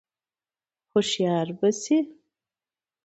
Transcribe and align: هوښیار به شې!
هوښیار 0.91 1.47
به 1.59 1.69
شې! 1.81 1.97